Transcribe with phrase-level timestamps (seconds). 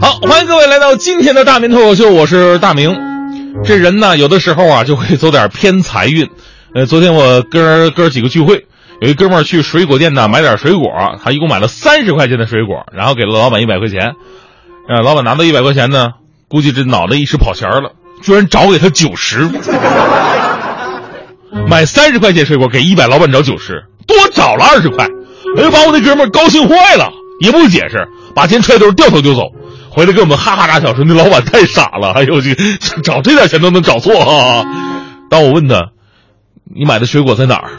[0.00, 2.96] 好，欢迎各位来到今天的大明脱口秀，我是大明。
[3.64, 6.28] 这人呢，有的时候啊，就会走点偏财运。
[6.74, 8.66] 呃，昨天我哥哥几个聚会，
[9.00, 10.90] 有一哥们儿去水果店呢买点水果，
[11.22, 14.12] 他一共买了三十块钱的水果，然后给了老板一百块钱。
[14.88, 16.10] 呃，老板拿到一百块钱呢，
[16.48, 17.92] 估计这脑袋一时跑钱儿了，
[18.22, 19.48] 居然找给他九十。
[21.66, 25.06] 买三十块钱水果给一百，老板找九十，多找了二十块。
[25.56, 27.10] 哎呦，把我那哥们高兴坏了，
[27.40, 29.42] 也不解释，把钱揣兜掉头就走。
[29.96, 32.54] 回来跟我们哈哈大笑说：“那老板太傻了，哎呦，这
[33.02, 34.62] 找这点钱都能找错啊！”
[35.30, 35.88] 当我问他
[36.76, 37.70] ：“你买的水果在哪儿？”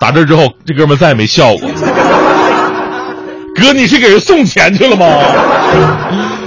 [0.00, 1.68] 打这之后，这哥们再也没笑过。
[3.54, 5.06] 哥，你是给人送钱去了吗？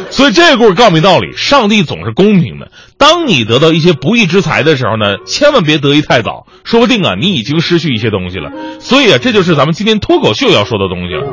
[0.10, 2.72] 所以这个故事告诉你道理：上帝总是公平的。
[2.98, 8.50] 当你得到一些不义之财的时候呢，千万别得意太早，说不定啊，你已经失去一些东西了。
[8.80, 11.28] 所以啊，这就是咱们今天脱口秀要说的东西了。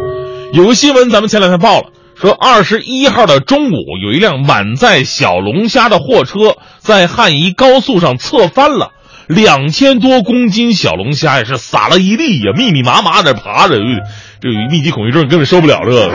[0.52, 1.86] 有个新闻，咱们前两天报了，
[2.20, 8.90] 说二十一号的中午，有一辆满载小龙虾的货车在汉宜高速上侧翻了，
[9.28, 13.76] 两千多公斤小龙虾也是撒了一地呀，密密麻麻的爬着，
[14.40, 16.10] 这密集恐惧症根本受不了这个。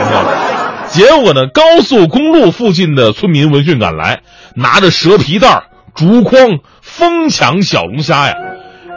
[0.90, 4.20] 结果呢，高速公路附近的村民闻讯赶来，
[4.54, 5.62] 拿着蛇皮袋、
[5.94, 8.34] 竹筐疯抢小龙虾呀。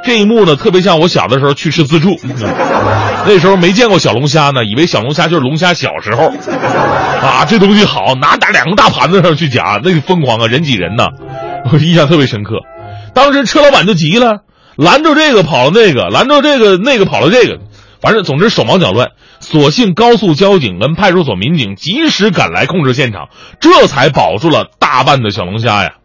[0.08, 2.18] 这一幕呢，特别像我小的时候去吃自助，
[3.26, 6.30] 那时候没见过小龙虾呢，以为小龙虾就是龙虾小时候。
[6.30, 11.10] 啊，这东西好，拿大两个大盘子上去夹，那个疯狂啊，人挤人呐，
[11.74, 12.62] 我印象特别深刻。
[13.14, 14.44] 当时车老板就急了，
[14.78, 17.60] 拦住这个跑了那个，拦住这个那个跑了这个，
[18.00, 19.10] 反正总之手忙脚乱。
[19.42, 23.28] 所幸高速交警跟派出所民警及时赶来控制现场，
[23.60, 25.96] 这才保住了大半的小龙虾呀。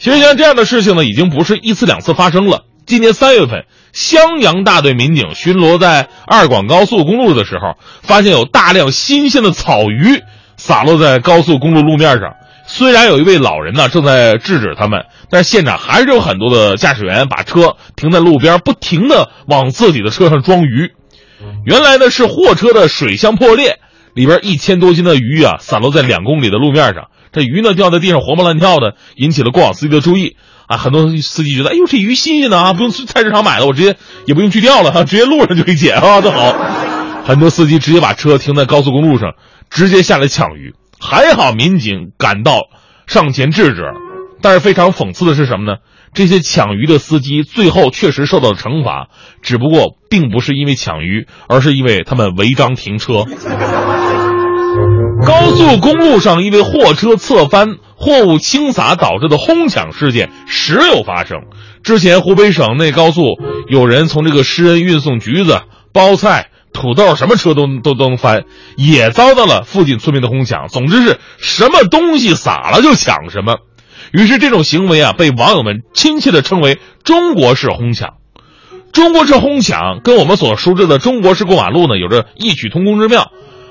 [0.00, 2.64] 其实像这样的事情呢，已经不是一次两次发生了。
[2.88, 10.22] 今年三月份，襄阳大队民警巡逻在二广高速公路的时候，发现有大量新鲜的草鱼
[10.56, 12.36] 洒落在高速公路路面上。
[12.66, 20.92] 虽然有一位老人呢正在制止他们，但是现场还是有很多的驾驶员把车停在路边，不停的往自己的车上装鱼。
[21.66, 23.80] 原来呢是货车的水箱破裂，
[24.14, 27.10] 里边一千多斤的鱼啊散落在两公里的路面上。
[27.32, 30.76] 这鱼呢掉在地上活蹦乱跳的，引起了过往司机的注意啊。
[30.76, 33.96] 很多司机觉得，哎呦这鱼新鲜的啊，不用去菜市场买的，我直接
[34.26, 36.52] 也不用去钓了哈，直接路上就可以捡啊，多好。
[37.24, 39.34] 很多司机直接把车停在高速公路上，
[39.68, 40.74] 直接下来抢鱼。
[41.00, 42.62] 还好民警赶到
[43.06, 43.82] 上前制止，
[44.42, 45.78] 但是非常讽刺的是什么呢？
[46.14, 49.08] 这些抢鱼的司机最后确实受到了惩罚，
[49.42, 53.26] 只不过并不是因为抢鱼，而是因为他们违章停车。
[55.28, 61.42] 高速公路上因为货车侧翻、货物倾洒导致的哄抢事件时有发生。
[61.82, 63.38] 之前湖北省内高速
[63.68, 65.60] 有人从这个施恩运送橘子、
[65.92, 68.44] 包菜、土豆，什么车都都都能翻，
[68.78, 70.68] 也遭到了附近村民的哄抢。
[70.68, 73.58] 总之是什么东西撒了就抢什么。
[74.12, 78.14] 于是这种行为啊，被网友们亲切地称为“中国式哄抢”。
[78.92, 83.30] 中国式哄抢跟我们所熟知的中国式过马路呢，有着异曲同工之妙，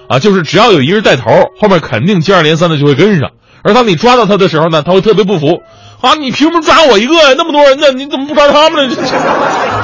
[0.10, 1.24] 啊，就是只要有一人带头，
[1.60, 3.32] 后面肯定接二连三的就会跟上。
[3.64, 5.62] 而当你抓到他的时候呢，他会特别不服，
[6.02, 7.34] 啊，你凭什么抓我一个呀？
[7.38, 8.96] 那么多人呢，你怎么不抓他们呢？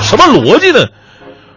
[0.02, 0.88] 什么逻辑呢？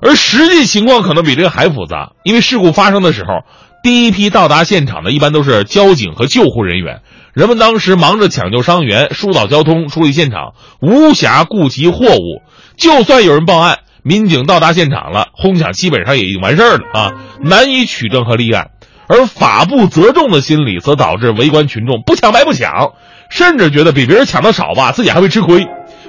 [0.01, 3.45] 而实际情况可能比这个还复杂，因为事故发生的时候，
[3.83, 7.01] 第一批到达现场的一般都是交警和救护人员。
[7.33, 12.43] 人们当时忙着抢救伤员、疏导交通、处理现场，无暇顾及货物。
[12.77, 17.13] 就算有人报案，民警到达现场了，哄抢基本上也已经完事儿了啊，
[17.43, 18.71] 难以取证和立案。
[19.09, 22.93] 而法不责众的心理，则导致围观群众不抢白不抢，
[23.31, 25.67] 甚至觉得比别人抢的少吧，自己还会吃亏，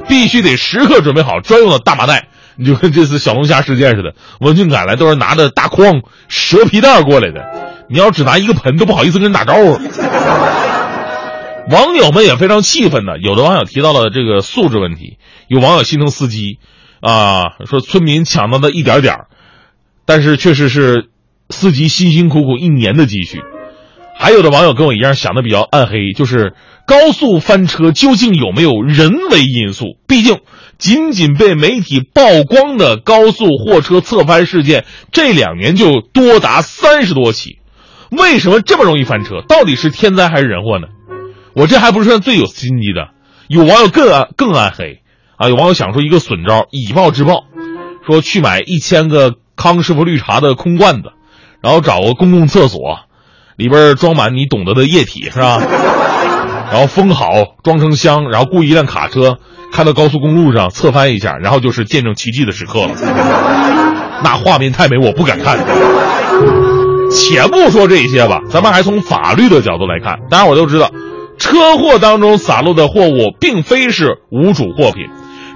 [0.07, 2.27] 必须得时刻准备好专用的大麻袋。
[2.55, 7.43] 你就跟这次小龙虾事件似的，闻讯赶来都是拿着大筐、蛇皮袋过来的，
[7.89, 9.79] 你要只拿一个盆，都不好意思跟人打招呼。
[11.69, 13.17] 网友们也非常气愤呢。
[13.19, 16.59] 有的网友提到了这个素质问题，有网友心疼司机，
[17.01, 19.25] 啊，说村民抢到的一点点，
[20.05, 21.09] 但是确实是
[21.49, 23.41] 司机辛辛苦苦一年的积蓄。
[24.19, 26.55] 还有的网友跟我一样想的比较暗黑，就是
[26.87, 29.97] 高速翻车究竟有没有人为因素？
[30.07, 30.39] 毕竟
[30.79, 37.59] 仅仅被媒体曝光的高速货车侧翻事件，这两年就多达三十多起。
[38.09, 39.43] 为什么这么容易翻车？
[39.47, 40.87] 到底是天灾还是人祸呢？
[41.53, 43.09] 我这还不是算最有心机的，
[43.47, 45.01] 有网友更暗更暗黑，
[45.37, 47.43] 啊，有网友想出一个损招，以暴制暴，
[48.05, 51.11] 说去买一千个康师傅绿茶的空罐子，
[51.61, 52.99] 然后找个公共厕所，
[53.55, 55.61] 里边装满你懂得的液体是吧？
[56.71, 57.29] 然后封好，
[57.63, 59.37] 装成箱，然后雇一辆卡车
[59.71, 62.95] 开到高速公路上侧翻一下，然后就是见证奇迹的时刻了。
[64.23, 65.59] 那画面太美，我不敢看。
[67.11, 70.19] 且不说这些吧，咱们还从法律的角度来看。
[70.29, 70.91] 大家伙都知道，
[71.37, 75.05] 车祸当中洒落的货物并非是无主货品，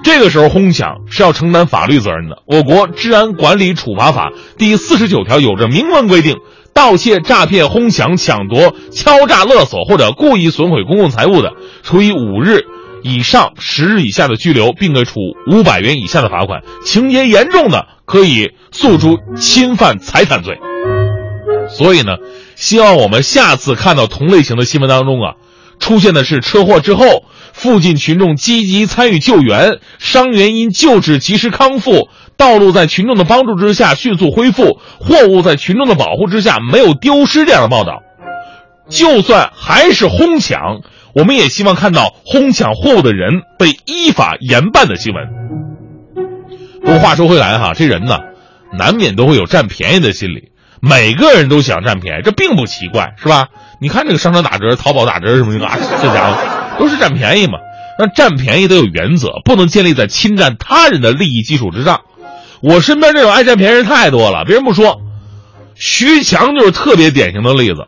[0.04, 2.38] 这个时候哄抢是要承担法律责任的。
[2.46, 6.38] 我国《治安管理处罚法》第四十九条有着明文规定：
[6.74, 11.54] 盗窃、诈骗、哄抢、抢夺、敲诈勒索或者故意损毁公共财物的，
[11.84, 12.62] 处以五日
[13.04, 15.20] 以上十日以下的拘留，并可处
[15.52, 20.58] 五百元以下的罚款；情节严重的，可以诉诸侵犯财产罪。
[21.70, 22.18] 所以呢，
[22.56, 25.36] 希望我们下次看到同类型的新闻当中啊，
[25.82, 32.08] 出现的是车祸之后，附近群众积极参与救援，伤员因救治及时康复，
[32.38, 38.04] 道路在群众的帮助之下迅速恢复，货物在群众的保护之下没有丢失这样的报道。
[38.90, 40.82] 就算还是哄抢，
[41.16, 45.26] 我们也希望看到哄抢货物的人被依法严办的新闻。
[46.82, 48.20] 不过话说回来哈，这人呢，
[48.78, 50.51] 难免都会有占便宜的心理。
[50.82, 53.50] 每个人都想占便宜，这并不奇怪，是吧？
[53.80, 56.38] 你看这个商场打折、淘宝打折什么的啊，这家伙
[56.80, 57.60] 都是占便宜嘛。
[58.00, 62.02] 那占便宜得有原则，不能建立在侵占他人的利益基础之上。
[62.62, 65.02] 我身边这种爱占便宜人太多了，别人不说，
[65.76, 67.86] 徐强就是特别典型的例子。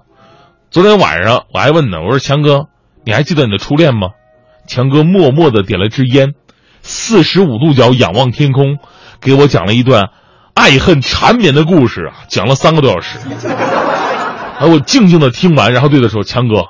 [0.69, 2.67] 昨天晚上我还问呢，我说强哥，
[3.05, 4.09] 你还记得你的初恋吗？
[4.67, 6.33] 强哥默默的点了支烟，
[6.83, 8.77] 四十五度角仰望天空，
[9.19, 10.09] 给我讲了一段。
[10.53, 13.17] 爱恨缠绵的故事啊，讲了三个多小时。
[14.59, 16.67] 而我静静的听完，然后对他说：“强哥，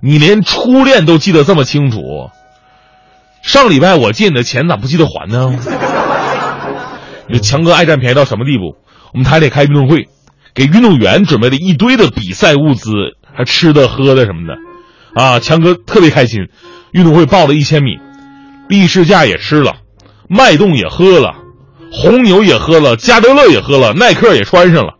[0.00, 2.30] 你连初恋都记得这么清楚，
[3.42, 5.56] 上礼拜我借你的钱咋不记得还呢？”
[7.26, 8.76] 你强哥爱占便宜到什么地步？
[9.14, 10.08] 我们台里开运动会，
[10.54, 12.90] 给运动员准备了一堆的比赛物资，
[13.34, 16.48] 还吃的喝的什么的，啊，强哥特别开心。
[16.92, 17.96] 运动会报了一千米，
[18.68, 19.76] 力士架也吃了，
[20.28, 21.34] 脉动也喝了。
[22.02, 24.94] 红牛也喝了，加德乐也喝了，耐克也穿上了，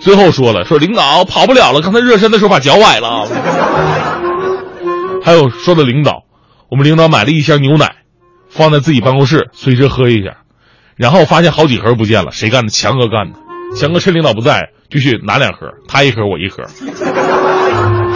[0.00, 3.26] 最后说了说领导跑不了了，刚才热身的时候把脚崴了。
[5.24, 6.24] 还有说的领导，
[6.70, 7.96] 我们领导买了一箱牛奶，
[8.48, 10.36] 放在自己办公室随时喝一下，
[10.94, 12.70] 然后发现好几盒不见了，谁干的？
[12.70, 13.38] 强哥干的。
[13.76, 16.62] 强哥趁领导不在，继续拿两盒，他一盒我一盒。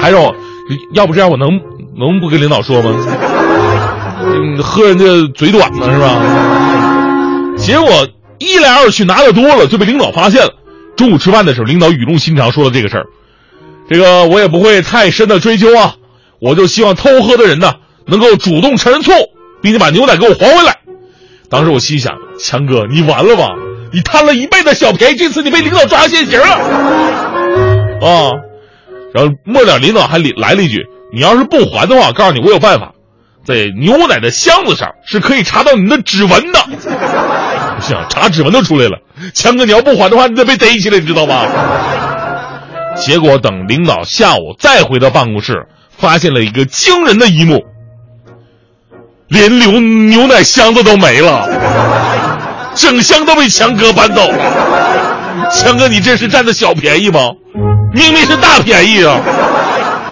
[0.01, 0.33] 还有，
[0.95, 1.49] 要不这样我能
[1.99, 2.95] 能不跟领导说吗？
[4.23, 6.21] 嗯，喝人家嘴短呢是吧？
[7.61, 8.09] 结果
[8.39, 10.55] 一来二去拿的多了，就被领导发现了。
[10.97, 13.07] 中午吃饭的时候，领导语重心长说了这个事儿。
[13.89, 15.95] 这个我也不会太深的追究啊，
[16.41, 17.75] 我就希望偷喝的人呢
[18.07, 19.31] 能够主动承认错误，
[19.63, 20.79] 并且把牛奶给我还回来。
[21.49, 23.49] 当时我心想，强哥你完了吧？
[23.93, 26.47] 你贪了一辈子小便宜，这次你被领导抓现行了
[28.01, 28.31] 啊！
[29.13, 32.93] 然后末了，领导还来了一句：“你要是不还的话，我告诉你我有办法，
[33.45, 36.61] 在牛奶的箱子上是可以查到你的指纹的。”
[37.81, 38.99] 想查指纹都出来了，
[39.35, 41.47] 强哥，你要不还的话，你得被逮起来，你知道吧？
[42.97, 45.67] 结果等领导下午再回到办公室，
[45.97, 47.63] 发现了一个惊人的一幕：
[49.29, 51.49] 连牛牛奶箱子都没了，
[52.75, 55.51] 整箱都被强哥搬走了。
[55.51, 57.21] 强哥，你这是占的小便宜吗？
[57.93, 59.19] 明明是大便宜啊！